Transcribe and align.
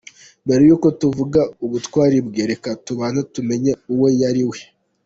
Mbere 0.45 0.61
y’uko 0.69 0.87
tuvuga 0.99 1.41
ubutwari 1.65 2.17
bwe, 2.27 2.43
reka 2.51 2.69
tubanze 2.85 3.21
tumenye 3.33 3.71
uwo 3.93 4.07
yari 4.21 4.43
we. 4.49 4.59